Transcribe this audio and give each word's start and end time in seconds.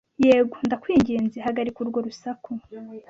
Yego, 0.25 0.55
ndakwinginze, 0.67 1.37
hagarika 1.45 1.77
urwo 1.81 1.99
rusaku! 2.07 2.51